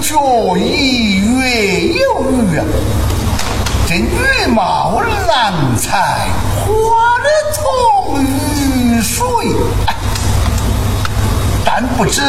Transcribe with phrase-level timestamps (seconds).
[0.00, 2.64] 脚已月有余啊！
[3.86, 6.64] 这羽毛郎才，花
[7.18, 9.22] 儿同雨水。
[11.64, 12.22] 但不知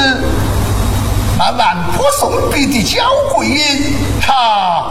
[1.38, 4.83] 那南坡送别的娇贵人，他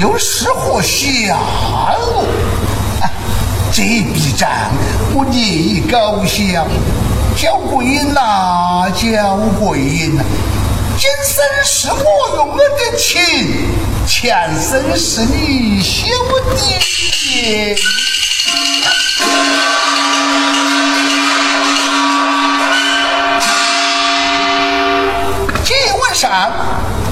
[0.00, 1.36] 又是何下
[1.98, 2.24] 落？
[3.72, 4.48] 这笔账
[5.12, 6.66] 我念高香。
[7.40, 10.22] 娇贵人呐，娇贵人呐！
[10.98, 13.18] 今生是我用我的情，
[14.06, 17.74] 前生是你修的。
[25.64, 26.52] 今晚上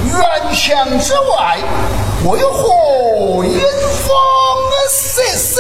[0.04, 0.14] 圆
[0.54, 1.56] 墙之外，
[2.26, 3.58] 为何阴
[4.04, 4.14] 风
[4.90, 5.58] 瑟瑟？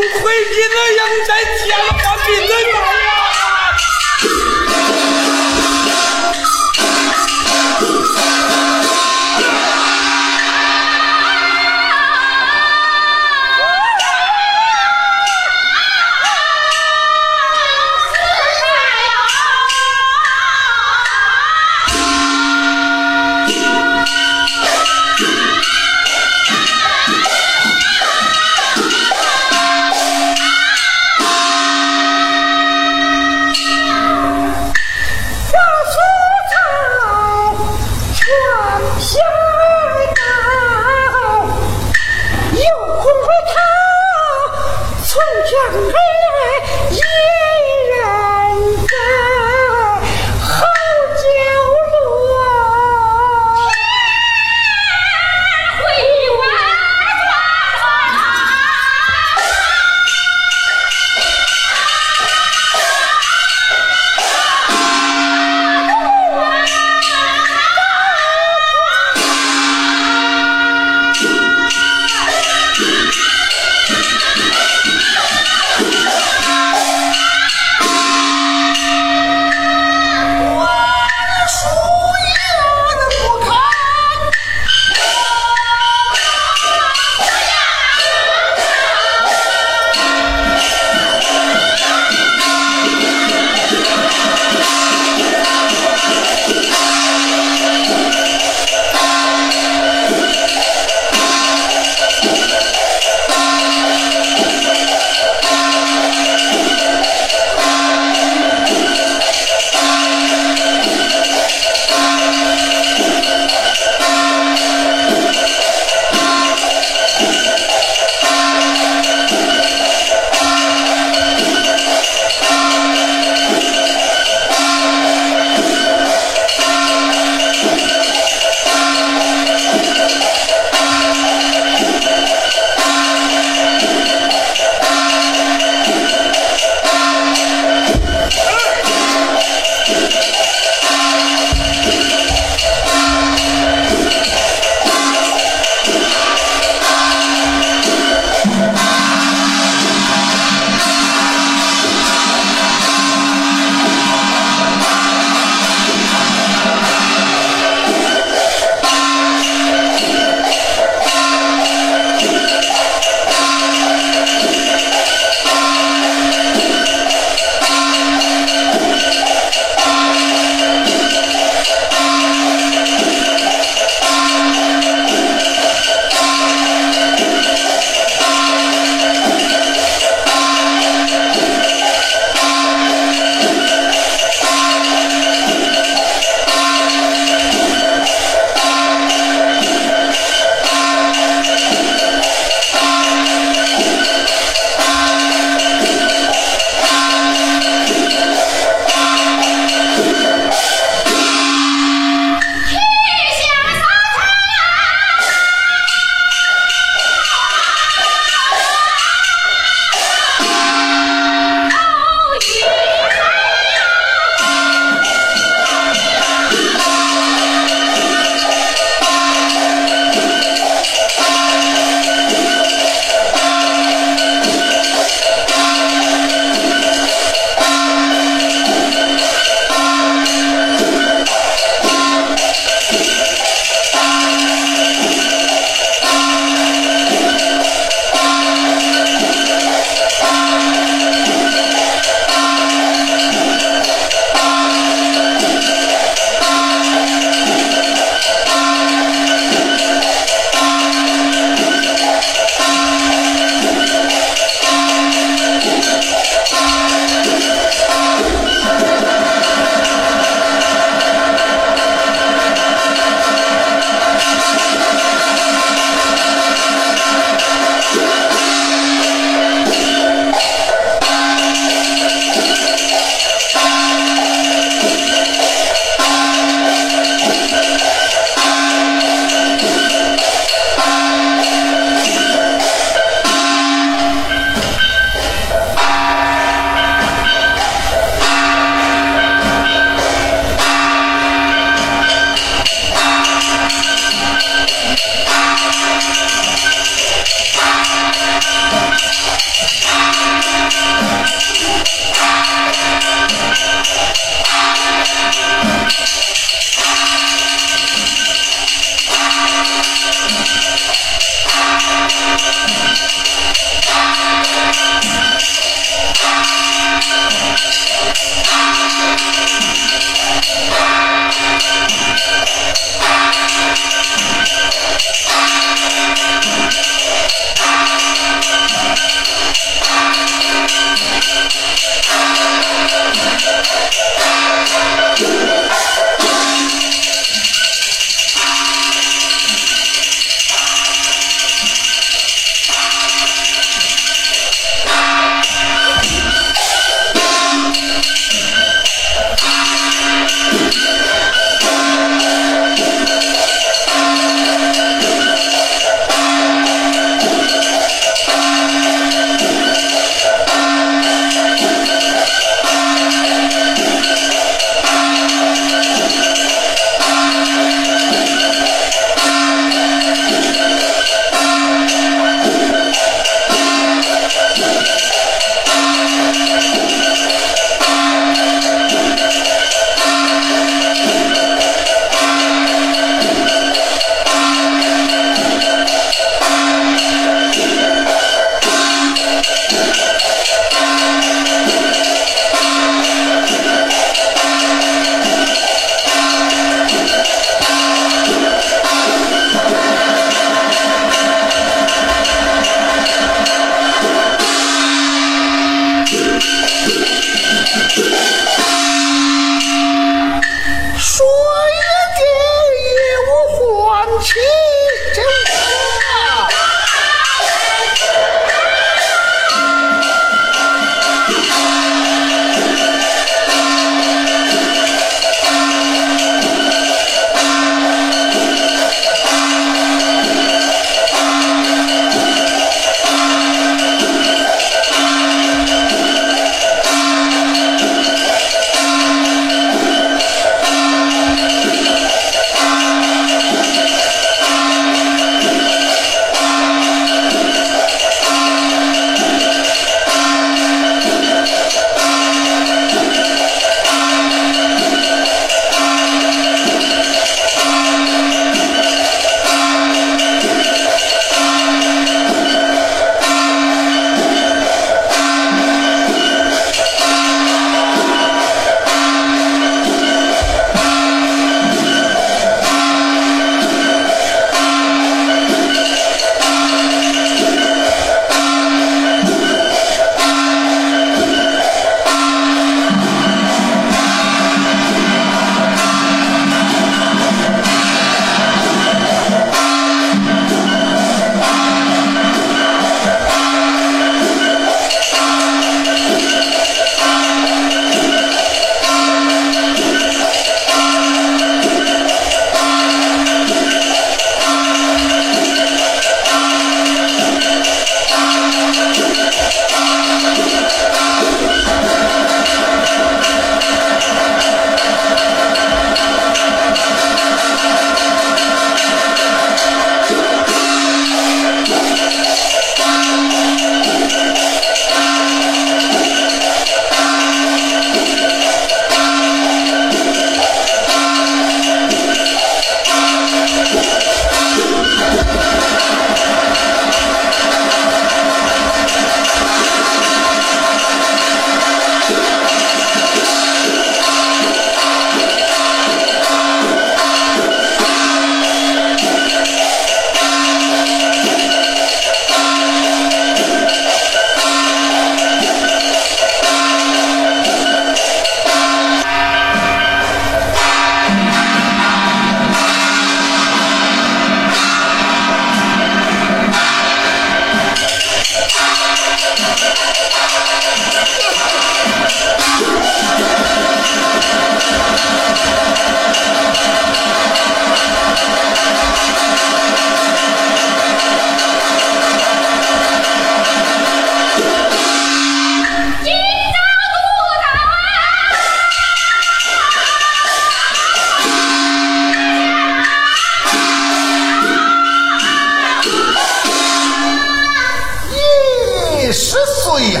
[599.46, 600.00] 谁呀？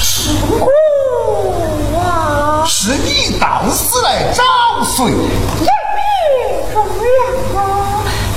[0.00, 0.68] 是我
[2.00, 2.64] 啊！
[2.66, 4.42] 是你到死来找
[4.84, 5.04] 谁？
[5.60, 7.12] 也别中两
[7.52, 7.56] 个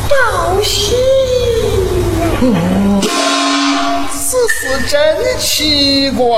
[0.10, 0.96] 道喜。
[4.12, 4.94] 此事真
[5.40, 6.36] 奇怪。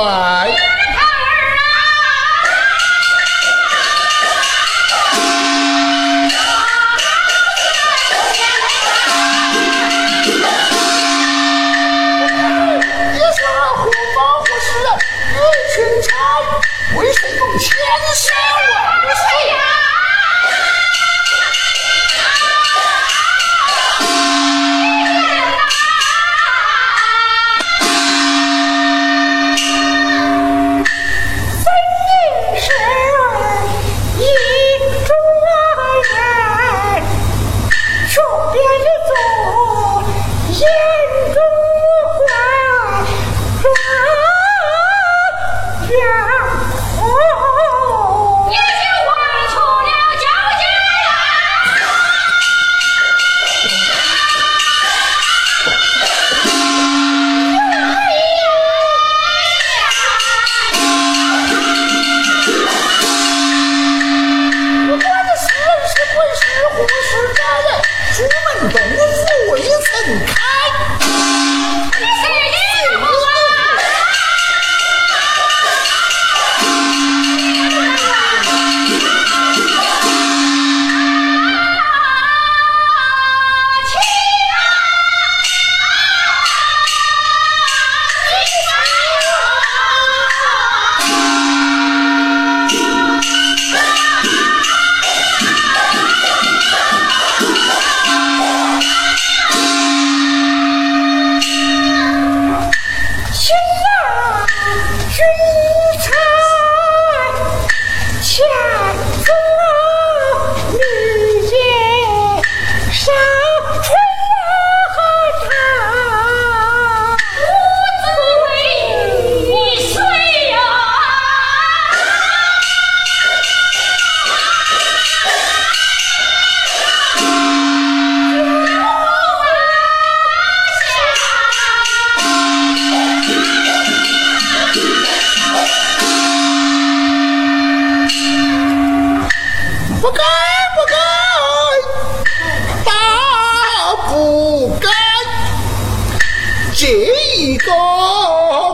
[147.67, 147.73] 高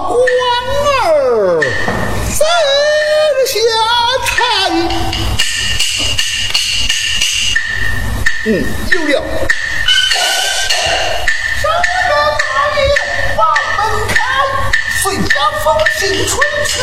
[0.08, 0.18] 官
[1.02, 1.60] 儿
[2.30, 2.46] 怎
[3.48, 3.54] 下
[4.28, 4.32] 财？
[8.46, 8.48] 嗯，
[9.10, 9.26] 有了。
[11.60, 11.74] 什么
[12.10, 12.12] 门？
[15.64, 15.66] 风
[15.98, 16.32] 信春
[16.68, 16.74] 去，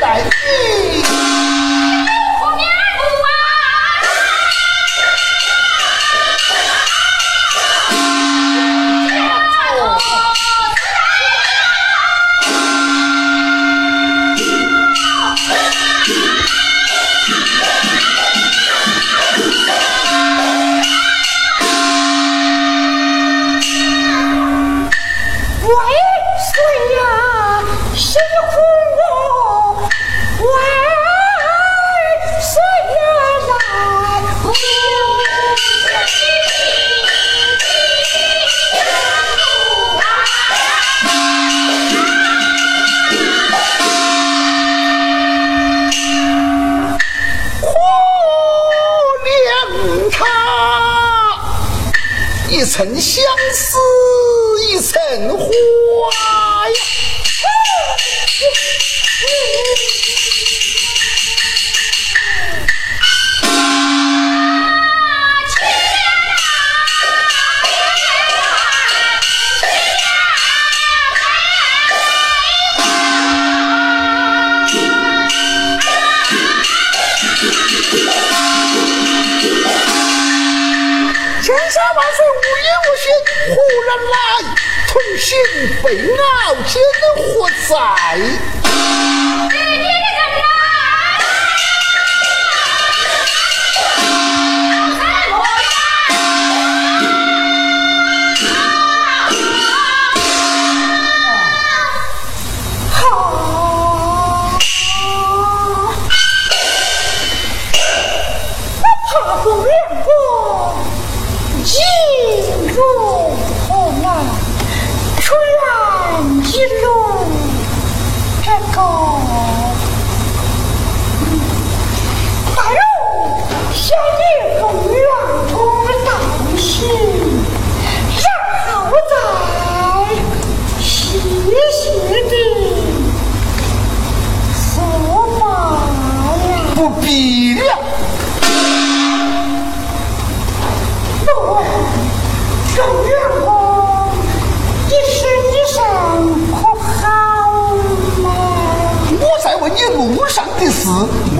[0.00, 1.00] 来矣。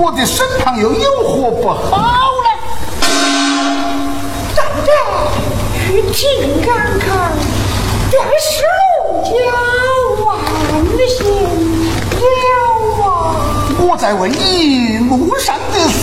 [0.02, 1.98] 我的身旁又有何不好
[2.40, 2.48] 呢？
[4.56, 4.90] 大家
[5.74, 7.32] 去请看看，
[8.10, 8.64] 便是
[9.12, 9.30] 陆家
[10.24, 10.26] 万
[11.06, 11.12] 幸
[12.18, 12.24] 了
[13.04, 13.04] 啊！
[13.78, 16.00] 我在问你，路上的事，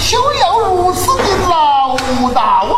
[0.00, 1.96] 休要如此的唠
[2.32, 2.75] 叨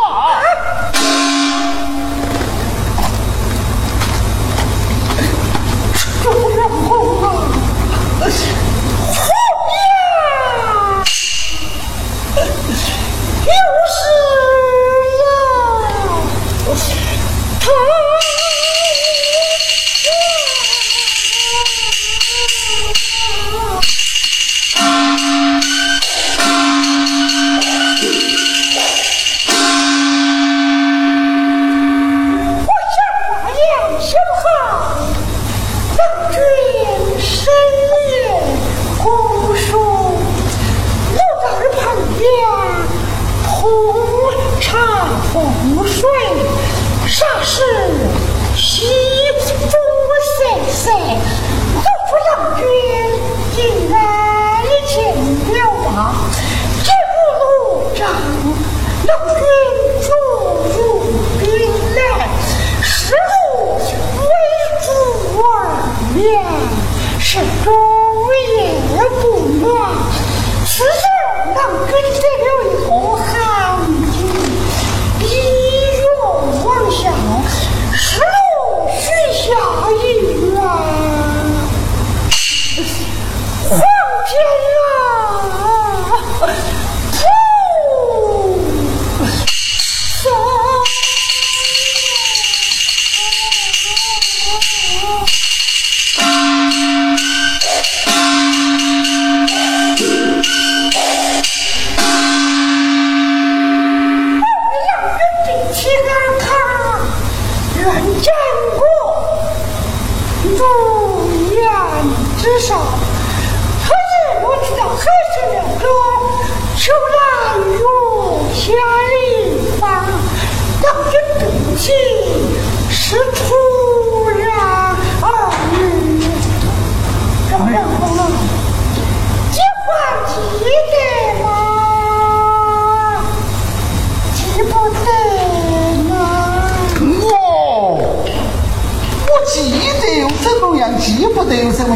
[140.97, 141.95] 记不得又怎么？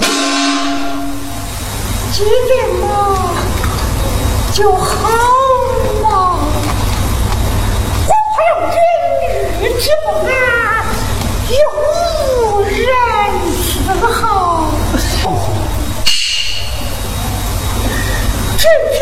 [2.12, 2.28] 记得
[2.80, 2.86] 嘛
[4.54, 5.10] 就好
[6.02, 6.40] 嘛。
[8.08, 8.76] 我怕有人
[9.62, 10.32] 日之不安，
[11.50, 12.78] 有无人
[13.58, 13.66] 伺
[14.06, 14.22] 候。
[18.58, 18.98] 这是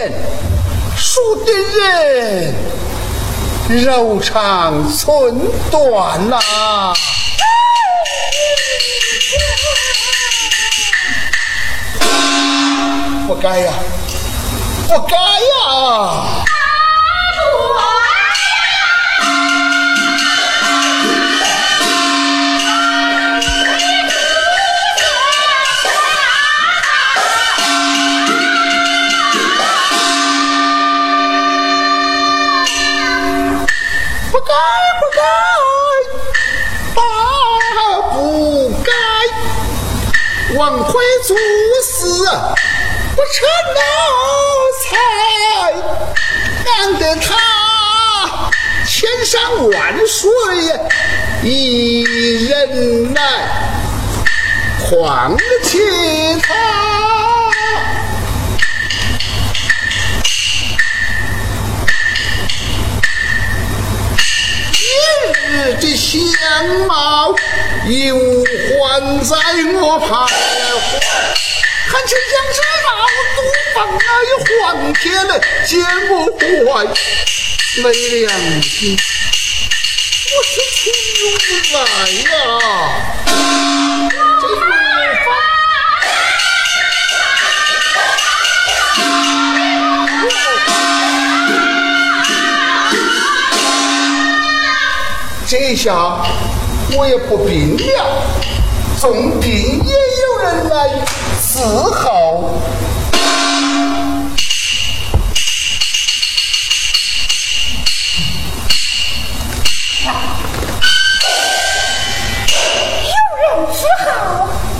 [0.00, 0.12] 如尘，
[0.96, 2.54] 数的人
[3.84, 5.38] 柔肠寸
[5.70, 6.40] 断呐、
[13.26, 13.72] 不该呀，
[14.88, 16.39] 不该呀！
[41.30, 42.08] 做事
[43.14, 43.38] 不成
[43.76, 43.80] 脑
[44.82, 44.90] 才，
[46.64, 48.50] 难得他
[48.84, 49.40] 千山
[49.70, 50.28] 万水
[51.44, 52.02] 一
[52.48, 53.20] 人来，
[54.88, 55.78] 况且
[56.42, 56.89] 他。
[65.80, 66.20] 的相
[66.86, 67.34] 貌
[67.86, 68.78] 又还
[69.24, 69.34] 在
[69.80, 70.30] 我徘徊，
[71.90, 72.88] 看见将之道
[73.36, 73.38] 都
[73.74, 74.08] 放那
[74.44, 75.30] 黄天了，
[75.66, 75.72] 见
[76.10, 76.68] 我怀
[77.82, 77.84] 没
[78.20, 78.28] 良
[78.62, 78.70] 心，
[80.30, 80.52] 我是
[81.16, 81.22] 从
[81.72, 81.84] 哪来
[82.20, 82.28] 呀？
[83.26, 83.28] 这
[95.50, 96.22] 这一下
[96.96, 98.22] 我也不病了，
[99.00, 99.50] 重病
[99.84, 101.04] 也有人来
[101.42, 101.58] 伺
[101.90, 102.52] 候。
[113.02, 114.06] 有人伺候，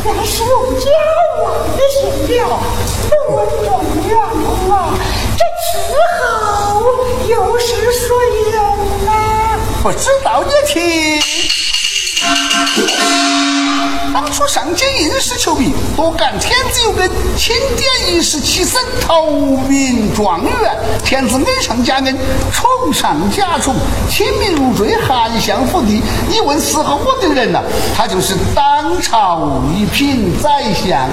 [0.04, 0.86] 原是陆家
[1.42, 1.98] 王的行
[2.38, 2.62] 了。
[3.08, 3.68] 不问状
[4.06, 4.08] 元
[4.44, 4.94] 公啊，
[5.36, 6.22] 这伺候
[7.26, 7.59] 有人？
[9.82, 11.18] 不知道也听。
[14.12, 22.14] 当初上街应试求名，多赶天子有根钦点一时起身头名状元，天子恩上加恩，
[22.52, 23.74] 宠上加宠，
[24.10, 26.02] 亲民如坠，韩相府邸。
[26.28, 27.62] 你问伺候我的人呐、
[27.96, 31.08] 他就是当朝一品宰相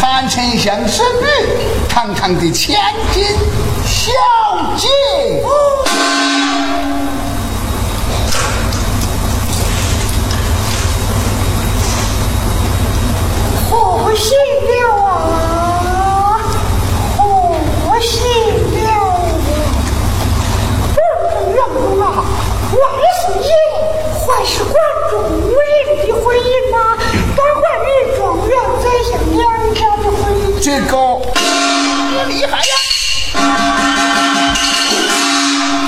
[0.00, 2.76] 韩丞相之女，堂堂的千
[3.14, 3.24] 金
[3.86, 4.10] 小
[4.76, 4.88] 姐。
[14.08, 16.40] 可惜了啊！
[17.18, 18.16] 可惜
[18.72, 19.28] 了啊！
[20.96, 22.24] 问中元公啊，
[22.72, 22.80] 万
[23.20, 23.50] 岁爷
[24.26, 24.72] 还是管
[25.10, 25.12] 仲
[25.50, 25.54] 伟
[26.06, 26.40] 的婚姻
[26.70, 26.96] 吗？
[27.36, 28.50] 该还与状元
[28.82, 29.44] 宰相两
[29.74, 30.42] 家的婚姻。
[30.58, 30.96] 这个
[32.28, 32.72] 厉害呀！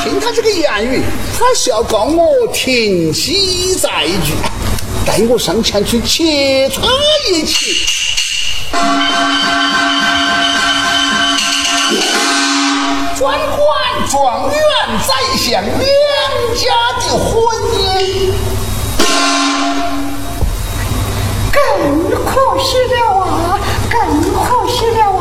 [0.04, 1.02] 听他这个言语，
[1.38, 3.88] 他是要告我停妻再
[4.26, 4.34] 拒，
[5.06, 6.82] 带我上前去切磋
[7.30, 7.86] 一气。
[13.16, 13.60] 专管
[14.10, 14.58] 状元
[15.06, 15.64] 宰相两
[16.54, 16.62] 家
[17.00, 17.30] 的婚
[17.78, 18.32] 姻，
[21.52, 21.58] 更
[22.24, 23.24] 可惜了啊！
[23.90, 23.94] 更
[24.32, 25.20] 可惜了啊！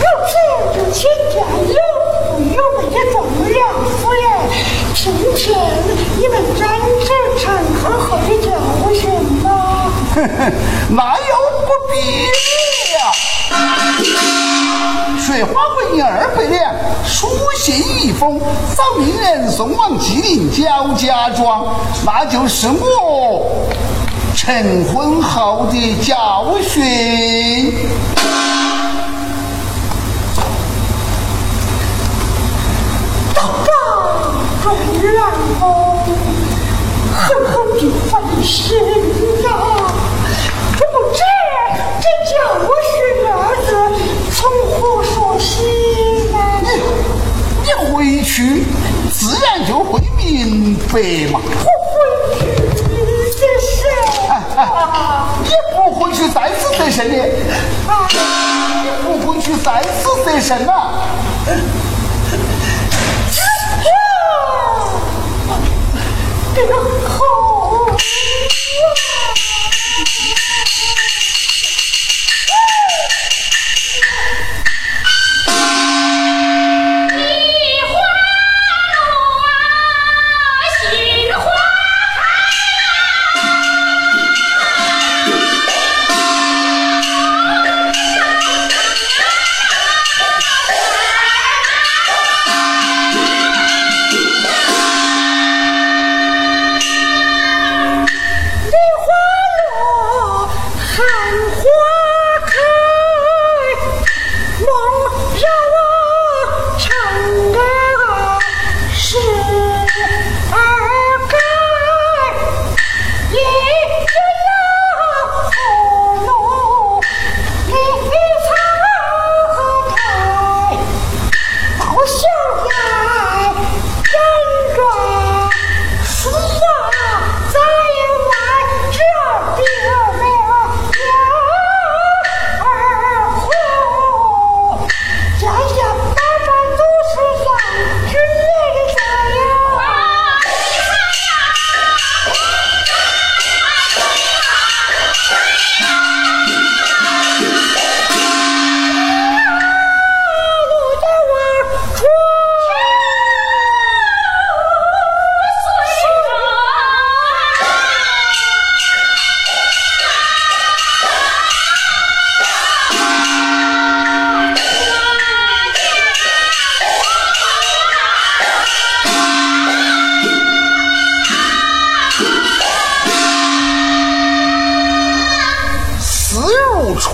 [0.00, 0.32] 如今
[0.74, 0.98] 这亲
[1.30, 1.34] 家
[1.68, 1.76] 有
[2.54, 3.14] 有美的状
[3.46, 3.52] 元
[4.00, 4.24] 夫人，
[4.94, 5.02] 听
[5.34, 5.42] 见
[6.18, 6.62] 你们战
[7.04, 7.42] 争陈
[7.74, 8.48] 赫赫的教
[8.94, 9.02] 训
[9.42, 9.92] 吗？
[10.88, 11.24] 那又
[11.66, 11.94] 不必。
[15.18, 16.74] 水花文银二百两，
[17.06, 18.38] 书信一封，
[18.76, 21.74] 早命人送往吉林焦家庄，
[22.04, 23.66] 那就是我
[24.36, 27.74] 成婚后的教训。
[33.34, 33.42] 大
[34.62, 35.22] 状元
[35.58, 35.98] 公，
[37.16, 38.76] 狠狠地反省
[39.42, 39.48] 呀！
[48.44, 48.62] 去
[49.10, 51.00] 自然就会明白
[51.32, 51.40] 嘛。
[51.40, 51.48] 我
[51.94, 53.72] 回去的是
[54.58, 54.60] 啊
[55.42, 57.14] 你不回去再次得胜的，
[57.88, 57.90] 啊！
[58.84, 61.08] 你不回去再次得胜啊！
[66.54, 66.74] 这个
[67.08, 67.16] 好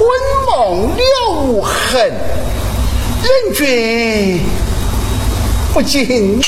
[0.01, 0.09] 春
[0.47, 1.03] 梦了
[1.43, 4.41] 无痕，人君
[5.75, 6.43] 不尽了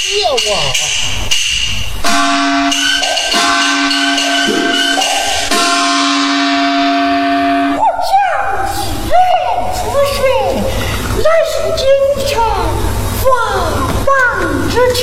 [2.02, 2.72] 啊！
[7.76, 8.10] 我将
[8.72, 9.12] 一人
[9.76, 9.76] 出
[10.14, 10.16] 血，
[11.18, 11.84] 乃是京
[12.26, 12.32] 城
[13.22, 13.28] 王
[14.06, 14.10] 王
[14.70, 15.00] 之妻，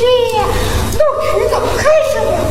[0.98, 2.49] 我去从开始了。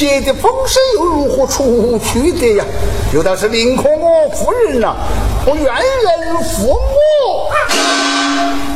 [0.00, 2.64] 为结的风声又如何出去的呀？
[3.12, 4.96] 有道是宁可我夫人呐、
[5.44, 6.74] 不愿人父母。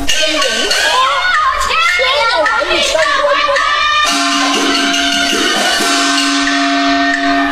[0.06, 0.12] 人
[0.68, 0.84] 他
[1.64, 1.72] 千
[2.04, 2.12] 言
[2.44, 3.48] 万语全关关，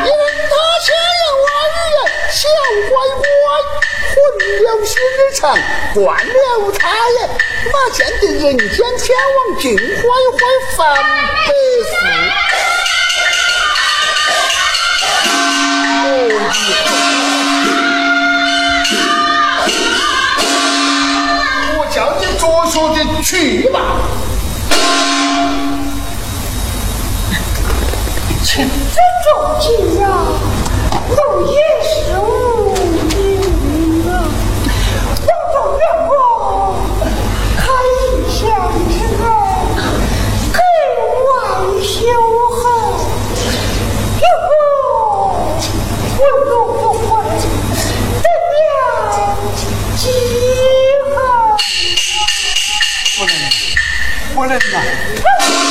[0.05, 0.11] 人
[0.51, 0.53] 他
[0.85, 1.81] 千言万语
[2.31, 2.37] 小
[2.91, 3.25] 乖乖。
[4.13, 4.15] 混
[4.63, 5.41] 了心日长，
[5.95, 6.31] 断了
[6.79, 7.17] 他也，
[7.73, 8.69] 哪见得人间
[8.99, 10.39] 天王尽欢欢
[10.77, 11.51] 反百
[22.73, 23.99] 说的去吧。
[28.43, 30.09] 请尊重取消
[31.11, 32.32] 午夜食物
[54.59, 55.62] 不能呐！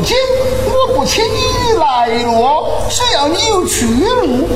[0.00, 0.16] 到如今，
[0.64, 4.48] 我不请你来了，只要你有去路，你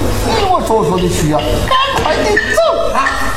[0.50, 3.33] 我着实的去啊，赶快的走啊！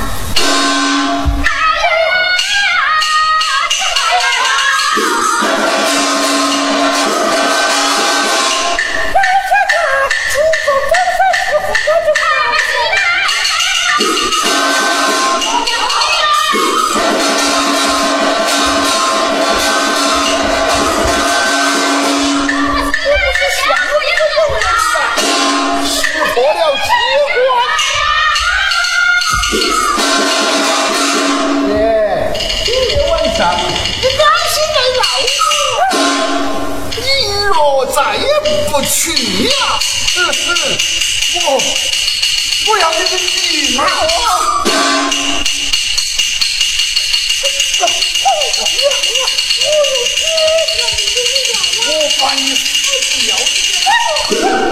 [37.97, 38.27] 再也
[38.69, 39.09] 不去
[39.45, 39.79] 呀！
[40.13, 40.53] 哼哼，
[41.33, 41.45] 我
[42.67, 43.83] 我要这个急嘛！
[51.87, 51.89] 我
[52.21, 52.59] 把你死
[53.09, 54.66] 不要！